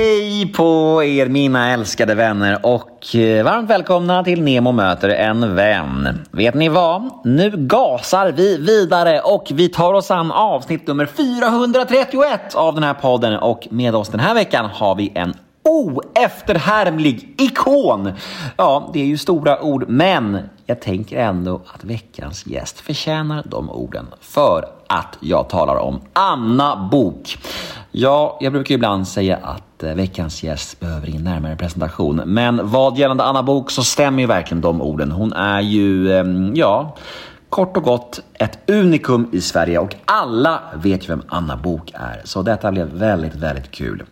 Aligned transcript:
Hej 0.00 0.52
på 0.52 1.02
er 1.04 1.28
mina 1.28 1.72
älskade 1.72 2.14
vänner 2.14 2.66
och 2.66 3.16
eh, 3.16 3.44
varmt 3.44 3.70
välkomna 3.70 4.24
till 4.24 4.42
Nemo 4.42 4.72
möter 4.72 5.08
en 5.08 5.54
vän. 5.54 6.18
Vet 6.30 6.54
ni 6.54 6.68
vad? 6.68 7.10
Nu 7.24 7.52
gasar 7.56 8.32
vi 8.32 8.56
vidare 8.56 9.20
och 9.20 9.46
vi 9.54 9.68
tar 9.68 9.94
oss 9.94 10.10
an 10.10 10.32
avsnitt 10.32 10.86
nummer 10.86 11.06
431 11.06 12.54
av 12.54 12.74
den 12.74 12.82
här 12.82 12.94
podden 12.94 13.36
och 13.36 13.68
med 13.70 13.94
oss 13.94 14.08
den 14.08 14.20
här 14.20 14.34
veckan 14.34 14.66
har 14.72 14.94
vi 14.94 15.12
en 15.14 15.34
oefterhärmlig 15.64 17.34
ikon. 17.38 18.12
Ja, 18.56 18.90
det 18.92 19.00
är 19.00 19.06
ju 19.06 19.18
stora 19.18 19.62
ord, 19.62 19.84
men 19.88 20.38
jag 20.66 20.80
tänker 20.80 21.18
ändå 21.18 21.60
att 21.74 21.84
veckans 21.84 22.46
gäst 22.46 22.80
förtjänar 22.80 23.42
de 23.46 23.70
orden 23.70 24.06
för 24.20 24.64
att 24.86 25.18
jag 25.20 25.48
talar 25.48 25.76
om 25.76 26.00
Anna 26.12 26.88
Bok. 26.92 27.38
Ja, 27.92 28.38
jag 28.40 28.52
brukar 28.52 28.74
ibland 28.74 29.08
säga 29.08 29.36
att 29.36 29.82
eh, 29.82 29.94
veckans 29.94 30.42
gäst 30.42 30.80
behöver 30.80 31.08
ingen 31.08 31.24
närmare 31.24 31.56
presentation, 31.56 32.22
men 32.24 32.70
vad 32.70 32.98
gällande 32.98 33.24
Anna 33.24 33.42
Bok 33.42 33.70
så 33.70 33.84
stämmer 33.84 34.20
ju 34.20 34.26
verkligen 34.26 34.60
de 34.60 34.82
orden. 34.82 35.10
Hon 35.10 35.32
är 35.32 35.60
ju, 35.60 36.12
ehm, 36.12 36.52
ja, 36.54 36.96
Kort 37.50 37.76
och 37.76 37.82
gott 37.82 38.20
ett 38.34 38.70
unikum 38.70 39.28
i 39.32 39.40
Sverige 39.40 39.78
och 39.78 39.96
alla 40.04 40.60
vet 40.74 41.04
ju 41.04 41.06
vem 41.06 41.22
Anna 41.28 41.56
Bok 41.56 41.92
är. 41.94 42.20
Så 42.24 42.42
detta 42.42 42.72
blev 42.72 42.86
väldigt, 42.86 43.34
väldigt 43.34 43.70
kul. 43.70 44.02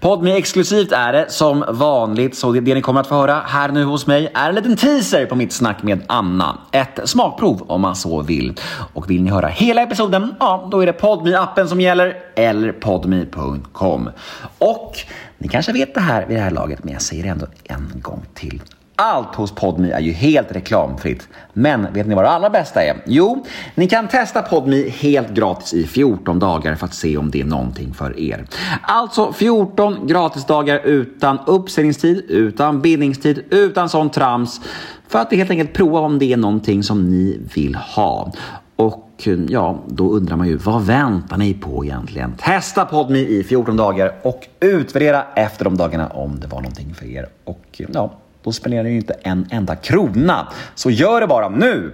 Podme 0.00 0.36
exklusivt 0.36 0.92
är 0.92 1.12
det 1.12 1.30
som 1.30 1.64
vanligt, 1.68 2.36
så 2.36 2.52
det, 2.52 2.60
det 2.60 2.74
ni 2.74 2.80
kommer 2.80 3.00
att 3.00 3.06
få 3.06 3.14
höra 3.14 3.42
här 3.46 3.68
nu 3.68 3.84
hos 3.84 4.06
mig 4.06 4.30
är 4.34 4.48
en 4.48 4.54
liten 4.54 4.76
teaser 4.76 5.26
på 5.26 5.34
mitt 5.34 5.52
snack 5.52 5.82
med 5.82 6.02
Anna. 6.06 6.58
Ett 6.72 7.00
smakprov 7.04 7.62
om 7.66 7.80
man 7.80 7.96
så 7.96 8.22
vill. 8.22 8.60
Och 8.92 9.10
vill 9.10 9.22
ni 9.22 9.30
höra 9.30 9.46
hela 9.46 9.82
episoden, 9.82 10.34
ja 10.40 10.68
då 10.70 10.80
är 10.80 10.86
det 10.86 10.92
podme 10.92 11.34
appen 11.34 11.68
som 11.68 11.80
gäller 11.80 12.16
eller 12.34 12.72
podme.com. 12.72 14.10
Och 14.58 14.96
ni 15.38 15.48
kanske 15.48 15.72
vet 15.72 15.94
det 15.94 16.00
här 16.00 16.26
vid 16.26 16.36
det 16.36 16.42
här 16.42 16.50
laget, 16.50 16.84
men 16.84 16.92
jag 16.92 17.02
säger 17.02 17.22
det 17.22 17.28
ändå 17.28 17.46
en 17.64 17.92
gång 18.02 18.24
till. 18.34 18.62
Allt 18.96 19.34
hos 19.34 19.52
Podmi 19.52 19.90
är 19.90 20.00
ju 20.00 20.12
helt 20.12 20.52
reklamfritt. 20.52 21.28
Men 21.52 21.92
vet 21.92 22.06
ni 22.06 22.14
vad 22.14 22.24
det 22.24 22.30
allra 22.30 22.50
bästa 22.50 22.82
är? 22.82 22.96
Jo, 23.06 23.44
ni 23.74 23.88
kan 23.88 24.08
testa 24.08 24.42
Podmi 24.42 24.88
helt 24.88 25.30
gratis 25.30 25.74
i 25.74 25.86
14 25.86 26.38
dagar 26.38 26.74
för 26.74 26.86
att 26.86 26.94
se 26.94 27.16
om 27.16 27.30
det 27.30 27.40
är 27.40 27.44
någonting 27.44 27.94
för 27.94 28.20
er. 28.20 28.46
Alltså 28.82 29.32
14 29.32 30.06
gratisdagar 30.06 30.80
utan 30.84 31.38
uppsägningstid, 31.46 32.24
utan 32.28 32.80
bindningstid, 32.80 33.44
utan 33.50 33.88
sånt 33.88 34.12
trams. 34.12 34.60
För 35.08 35.18
att 35.18 35.32
helt 35.32 35.50
enkelt 35.50 35.72
prova 35.72 36.00
om 36.00 36.18
det 36.18 36.32
är 36.32 36.36
någonting 36.36 36.82
som 36.82 37.10
ni 37.10 37.40
vill 37.54 37.74
ha. 37.74 38.32
Och 38.76 39.28
ja, 39.48 39.78
då 39.86 40.10
undrar 40.10 40.36
man 40.36 40.46
ju 40.48 40.56
vad 40.56 40.82
väntar 40.82 41.36
ni 41.36 41.54
på 41.54 41.84
egentligen? 41.84 42.34
Testa 42.38 42.84
Podmi 42.84 43.18
i 43.18 43.44
14 43.44 43.76
dagar 43.76 44.14
och 44.22 44.48
utvärdera 44.60 45.24
efter 45.34 45.64
de 45.64 45.76
dagarna 45.76 46.08
om 46.08 46.40
det 46.40 46.46
var 46.46 46.60
någonting 46.60 46.94
för 46.94 47.06
er. 47.06 47.28
Och 47.44 47.82
ja, 47.92 48.12
då 48.42 48.52
spenderar 48.52 48.82
ni 48.84 48.90
ju 48.90 48.96
inte 48.96 49.14
en 49.22 49.48
enda 49.50 49.76
krona. 49.76 50.46
Så 50.74 50.90
gör 50.90 51.20
det 51.20 51.26
bara 51.26 51.48
nu! 51.48 51.92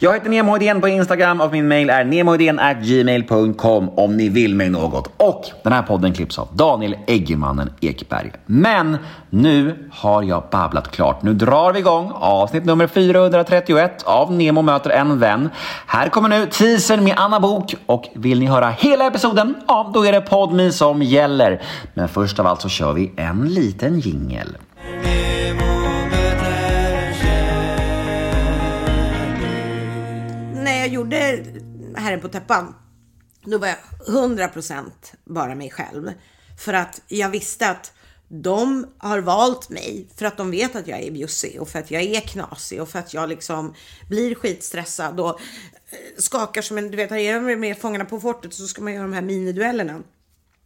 Jag 0.00 0.12
heter 0.12 0.30
Nemo 0.30 0.56
Idén 0.56 0.80
på 0.80 0.88
Instagram 0.88 1.40
och 1.40 1.52
min 1.52 1.68
mail 1.68 1.90
är 1.90 2.04
gmail.com 2.82 3.88
om 3.88 4.16
ni 4.16 4.28
vill 4.28 4.54
mig 4.54 4.70
något. 4.70 5.10
Och 5.16 5.44
den 5.62 5.72
här 5.72 5.82
podden 5.82 6.12
klipps 6.12 6.38
av 6.38 6.48
Daniel 6.52 6.96
Eggemannen 7.06 7.70
Ekberg. 7.80 8.32
Men 8.46 8.96
nu 9.30 9.88
har 9.92 10.22
jag 10.22 10.42
babblat 10.50 10.90
klart. 10.90 11.22
Nu 11.22 11.34
drar 11.34 11.72
vi 11.72 11.78
igång 11.78 12.12
avsnitt 12.14 12.64
nummer 12.64 12.86
431 12.86 14.02
av 14.02 14.32
Nemo 14.32 14.62
möter 14.62 14.90
en 14.90 15.18
vän. 15.18 15.50
Här 15.86 16.08
kommer 16.08 16.28
nu 16.28 16.46
teasern 16.46 17.04
med 17.04 17.14
Anna 17.16 17.40
Bok 17.40 17.74
och 17.86 18.08
vill 18.14 18.40
ni 18.40 18.46
höra 18.46 18.70
hela 18.78 19.06
episoden? 19.06 19.54
Ja, 19.68 19.90
då 19.94 20.06
är 20.06 20.12
det 20.12 20.20
Podmi 20.20 20.72
som 20.72 21.02
gäller. 21.02 21.62
Men 21.94 22.08
först 22.08 22.38
av 22.38 22.46
allt 22.46 22.60
så 22.60 22.68
kör 22.68 22.92
vi 22.92 23.12
en 23.16 23.48
liten 23.48 24.00
jingel. 24.00 24.56
Jag 30.88 30.94
gjorde 30.94 31.44
Herren 31.96 32.20
på 32.20 32.28
täppan, 32.28 32.74
då 33.44 33.58
var 33.58 33.68
jag 33.68 33.76
100% 34.06 34.90
bara 35.24 35.54
mig 35.54 35.70
själv. 35.70 36.12
För 36.58 36.72
att 36.72 37.00
jag 37.08 37.28
visste 37.28 37.70
att 37.70 37.92
de 38.28 38.86
har 38.98 39.18
valt 39.18 39.68
mig 39.68 40.08
för 40.16 40.26
att 40.26 40.36
de 40.36 40.50
vet 40.50 40.76
att 40.76 40.86
jag 40.86 41.02
är 41.02 41.10
bjussig 41.10 41.60
och 41.60 41.68
för 41.68 41.78
att 41.78 41.90
jag 41.90 42.02
är 42.02 42.20
knasig 42.20 42.82
och 42.82 42.88
för 42.88 42.98
att 42.98 43.14
jag 43.14 43.28
liksom 43.28 43.74
blir 44.08 44.34
skitstressad 44.34 45.20
och 45.20 45.40
eh, 45.90 45.96
skakar 46.18 46.62
som 46.62 46.78
en, 46.78 46.90
du 46.90 46.96
vet, 46.96 47.10
är 47.10 47.16
jag 47.16 47.58
med 47.58 47.78
Fångarna 47.78 48.04
på 48.04 48.20
fortet 48.20 48.54
så 48.54 48.66
ska 48.66 48.82
man 48.82 48.92
göra 48.92 49.02
de 49.02 49.12
här 49.12 49.22
miniduellerna. 49.22 50.02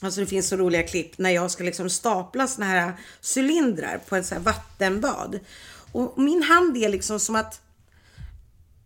Alltså 0.00 0.20
det 0.20 0.26
finns 0.26 0.48
så 0.48 0.56
roliga 0.56 0.82
klipp 0.82 1.18
när 1.18 1.30
jag 1.30 1.50
ska 1.50 1.64
liksom 1.64 1.90
stapla 1.90 2.46
såna 2.46 2.66
här 2.66 2.92
cylindrar 3.36 3.98
på 4.08 4.16
ett 4.16 4.26
så 4.26 4.34
här 4.34 4.42
vattenbad. 4.42 5.40
Och 5.92 6.18
min 6.18 6.42
hand 6.42 6.76
är 6.76 6.88
liksom 6.88 7.20
som 7.20 7.36
att 7.36 7.60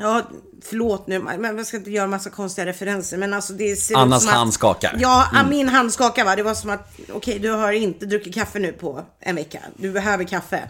Ja, 0.00 0.22
förlåt 0.62 1.06
nu, 1.06 1.18
men 1.18 1.56
jag 1.56 1.66
ska 1.66 1.76
inte 1.76 1.90
göra 1.90 2.06
massa 2.06 2.30
konstiga 2.30 2.66
referenser. 2.66 3.16
Men 3.16 3.34
alltså 3.34 3.52
det 3.52 3.76
ser 3.76 3.96
Annas 3.96 4.22
ut 4.22 4.22
som 4.22 4.30
att, 4.30 4.38
hand 4.38 4.54
skakar. 4.54 4.96
Ja, 5.00 5.28
mm. 5.32 5.50
min 5.50 5.68
hand 5.68 5.92
skakar 5.92 6.24
va. 6.24 6.36
Det 6.36 6.42
var 6.42 6.54
som 6.54 6.70
att, 6.70 6.92
okej, 7.00 7.14
okay, 7.14 7.38
du 7.38 7.50
har 7.50 7.72
inte 7.72 8.06
druckit 8.06 8.34
kaffe 8.34 8.58
nu 8.58 8.72
på 8.72 9.04
en 9.20 9.36
vecka. 9.36 9.58
Du 9.76 9.92
behöver 9.92 10.24
kaffe. 10.24 10.68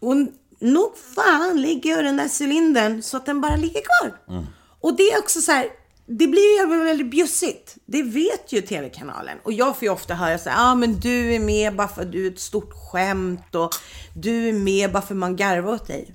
Och 0.00 0.14
nog 0.60 0.92
fan 1.14 1.62
ligger 1.62 1.90
jag 1.90 2.04
den 2.04 2.16
där 2.16 2.28
cylindern 2.40 3.02
så 3.02 3.16
att 3.16 3.26
den 3.26 3.40
bara 3.40 3.56
ligger 3.56 3.80
kvar. 3.80 4.18
Mm. 4.28 4.46
Och 4.80 4.96
det 4.96 5.02
är 5.02 5.18
också 5.18 5.40
så 5.40 5.52
här, 5.52 5.66
det 6.06 6.26
blir 6.26 6.60
ju 6.60 6.84
väldigt 6.84 7.10
bjussigt. 7.10 7.76
Det 7.86 8.02
vet 8.02 8.52
ju 8.52 8.60
tv-kanalen. 8.60 9.38
Och 9.42 9.52
jag 9.52 9.76
får 9.76 9.82
ju 9.82 9.92
ofta 9.92 10.14
höra 10.14 10.38
så 10.38 10.50
här, 10.50 10.72
ah, 10.72 10.74
men 10.74 11.00
du 11.00 11.34
är 11.34 11.40
med 11.40 11.76
bara 11.76 11.88
för 11.88 12.02
att 12.02 12.12
du 12.12 12.26
är 12.26 12.30
ett 12.30 12.40
stort 12.40 12.72
skämt 12.72 13.54
och 13.54 13.70
du 14.14 14.48
är 14.48 14.52
med 14.52 14.92
bara 14.92 15.02
för 15.02 15.14
att 15.14 15.18
man 15.18 15.36
garvar 15.36 15.72
åt 15.72 15.86
dig. 15.86 16.14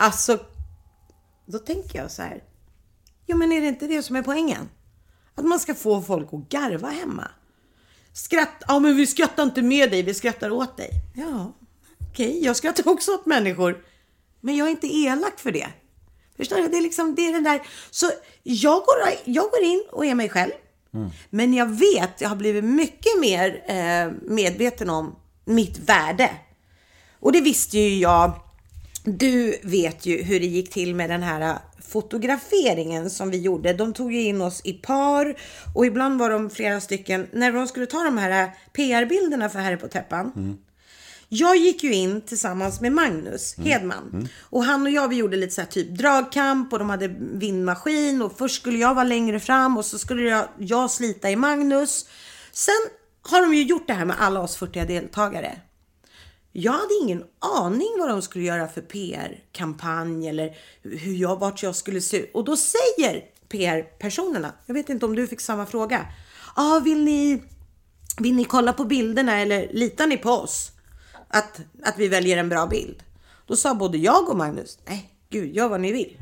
Alltså, 0.00 0.38
då 1.46 1.58
tänker 1.58 1.98
jag 1.98 2.10
så 2.10 2.22
här. 2.22 2.44
Jo, 3.26 3.36
men 3.36 3.52
är 3.52 3.60
det 3.60 3.66
inte 3.66 3.86
det 3.86 4.02
som 4.02 4.16
är 4.16 4.22
poängen? 4.22 4.68
Att 5.34 5.44
man 5.44 5.60
ska 5.60 5.74
få 5.74 6.02
folk 6.02 6.28
att 6.32 6.48
garva 6.48 6.88
hemma. 6.88 7.28
Skratt, 8.12 8.62
ja 8.68 8.78
men 8.78 8.96
vi 8.96 9.06
skrattar 9.06 9.42
inte 9.42 9.62
med 9.62 9.90
dig, 9.90 10.02
vi 10.02 10.14
skrattar 10.14 10.50
åt 10.50 10.76
dig. 10.76 10.90
Ja, 11.14 11.52
okej, 12.10 12.28
okay, 12.28 12.44
jag 12.44 12.56
skrattar 12.56 12.88
också 12.88 13.12
åt 13.14 13.26
människor. 13.26 13.84
Men 14.40 14.56
jag 14.56 14.66
är 14.66 14.70
inte 14.70 14.86
elak 14.86 15.38
för 15.38 15.52
det. 15.52 15.68
Förstår 16.36 16.56
du? 16.56 16.68
Det 16.68 16.76
är 16.76 16.82
liksom, 16.82 17.14
det 17.14 17.26
är 17.26 17.32
den 17.32 17.44
där. 17.44 17.62
Så 17.90 18.10
jag 18.42 18.78
går, 18.78 18.96
jag 19.24 19.50
går 19.50 19.62
in 19.62 19.82
och 19.92 20.06
är 20.06 20.14
mig 20.14 20.28
själv. 20.28 20.52
Mm. 20.94 21.10
Men 21.30 21.54
jag 21.54 21.66
vet, 21.66 22.20
jag 22.20 22.28
har 22.28 22.36
blivit 22.36 22.64
mycket 22.64 23.20
mer 23.20 23.64
eh, 23.66 24.12
medveten 24.22 24.90
om 24.90 25.16
mitt 25.44 25.78
värde. 25.78 26.30
Och 27.20 27.32
det 27.32 27.40
visste 27.40 27.78
ju 27.78 27.98
jag 27.98 28.49
du 29.04 29.58
vet 29.62 30.06
ju 30.06 30.22
hur 30.22 30.40
det 30.40 30.46
gick 30.46 30.70
till 30.70 30.94
med 30.94 31.10
den 31.10 31.22
här 31.22 31.58
fotograferingen 31.88 33.10
som 33.10 33.30
vi 33.30 33.38
gjorde. 33.38 33.72
De 33.72 33.92
tog 33.92 34.12
ju 34.12 34.22
in 34.22 34.40
oss 34.40 34.60
i 34.64 34.72
par 34.72 35.34
och 35.74 35.86
ibland 35.86 36.18
var 36.18 36.30
de 36.30 36.50
flera 36.50 36.80
stycken. 36.80 37.26
När 37.32 37.52
de 37.52 37.68
skulle 37.68 37.86
ta 37.86 38.02
de 38.02 38.18
här 38.18 38.50
PR-bilderna 38.72 39.48
för 39.48 39.58
Herre 39.58 39.76
på 39.76 39.88
täppan. 39.88 40.32
Mm. 40.36 40.56
Jag 41.32 41.56
gick 41.56 41.84
ju 41.84 41.92
in 41.92 42.20
tillsammans 42.20 42.80
med 42.80 42.92
Magnus 42.92 43.58
mm. 43.58 43.70
Hedman. 43.70 44.10
Mm. 44.12 44.28
Och 44.40 44.64
han 44.64 44.82
och 44.82 44.90
jag 44.90 45.08
vi 45.08 45.16
gjorde 45.16 45.36
lite 45.36 45.54
så 45.54 45.60
här 45.60 45.68
typ 45.68 45.98
dragkamp 45.98 46.72
och 46.72 46.78
de 46.78 46.90
hade 46.90 47.08
vindmaskin. 47.18 48.22
Och 48.22 48.38
först 48.38 48.60
skulle 48.60 48.78
jag 48.78 48.94
vara 48.94 49.04
längre 49.04 49.40
fram 49.40 49.76
och 49.76 49.84
så 49.84 49.98
skulle 49.98 50.22
jag, 50.22 50.48
jag 50.58 50.90
slita 50.90 51.30
i 51.30 51.36
Magnus. 51.36 52.06
Sen 52.52 52.74
har 53.22 53.40
de 53.40 53.54
ju 53.54 53.62
gjort 53.62 53.86
det 53.86 53.92
här 53.92 54.04
med 54.04 54.16
alla 54.18 54.40
oss 54.40 54.56
40 54.56 54.84
deltagare. 54.84 55.58
Jag 56.52 56.72
hade 56.72 56.94
ingen 57.02 57.24
aning 57.38 57.96
vad 57.98 58.08
de 58.08 58.22
skulle 58.22 58.44
göra 58.44 58.68
för 58.68 58.80
PR-kampanj 58.80 60.28
eller 60.28 60.56
hur 60.82 61.14
jag, 61.14 61.38
vart 61.38 61.62
jag 61.62 61.76
skulle 61.76 62.00
se 62.00 62.16
ut. 62.16 62.30
Och 62.34 62.44
då 62.44 62.56
säger 62.56 63.24
PR-personerna, 63.48 64.52
jag 64.66 64.74
vet 64.74 64.88
inte 64.88 65.06
om 65.06 65.16
du 65.16 65.26
fick 65.26 65.40
samma 65.40 65.66
fråga. 65.66 66.06
Ja, 66.56 66.76
ah, 66.76 66.80
vill 66.80 67.04
ni, 67.04 67.42
vill 68.18 68.34
ni 68.34 68.44
kolla 68.44 68.72
på 68.72 68.84
bilderna 68.84 69.38
eller 69.38 69.68
litar 69.72 70.06
ni 70.06 70.16
på 70.16 70.30
oss? 70.30 70.70
Att, 71.28 71.60
att 71.82 71.98
vi 71.98 72.08
väljer 72.08 72.36
en 72.36 72.48
bra 72.48 72.66
bild? 72.66 73.02
Då 73.46 73.56
sa 73.56 73.74
både 73.74 73.98
jag 73.98 74.28
och 74.28 74.36
Magnus, 74.36 74.78
nej, 74.86 75.14
gud, 75.30 75.56
gör 75.56 75.68
vad 75.68 75.80
ni 75.80 75.92
vill. 75.92 76.16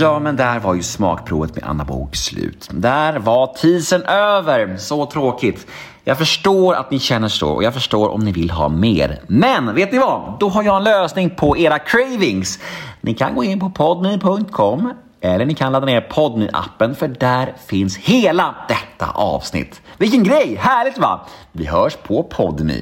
Ja, 0.00 0.18
men 0.18 0.36
där 0.36 0.58
var 0.58 0.74
ju 0.74 0.82
smakprovet 0.82 1.54
med 1.54 1.64
Anna 1.64 1.84
Bok 1.84 2.16
slut. 2.16 2.68
Där 2.72 3.18
var 3.18 3.46
tisen 3.46 4.02
över. 4.02 4.76
Så 4.76 5.06
tråkigt. 5.06 5.66
Jag 6.04 6.18
förstår 6.18 6.74
att 6.74 6.90
ni 6.90 6.98
känner 6.98 7.28
så 7.28 7.50
och 7.50 7.62
jag 7.62 7.74
förstår 7.74 8.08
om 8.08 8.20
ni 8.20 8.32
vill 8.32 8.50
ha 8.50 8.68
mer. 8.68 9.20
Men 9.26 9.74
vet 9.74 9.92
ni 9.92 9.98
vad? 9.98 10.36
Då 10.40 10.48
har 10.48 10.62
jag 10.62 10.76
en 10.76 10.84
lösning 10.84 11.30
på 11.30 11.56
era 11.56 11.78
cravings. 11.78 12.58
Ni 13.00 13.14
kan 13.14 13.34
gå 13.34 13.44
in 13.44 13.60
på 13.60 13.70
podme.com 13.70 14.92
eller 15.20 15.46
ni 15.46 15.54
kan 15.54 15.72
ladda 15.72 15.86
ner 15.86 16.00
podme 16.00 16.50
appen 16.52 16.94
för 16.94 17.08
där 17.08 17.54
finns 17.66 17.96
hela 17.96 18.54
detta 18.68 19.10
avsnitt. 19.10 19.82
Vilken 19.98 20.24
grej! 20.24 20.56
Härligt 20.60 20.98
va? 20.98 21.26
Vi 21.52 21.66
hörs 21.66 21.96
på 21.96 22.22
Podme. 22.22 22.74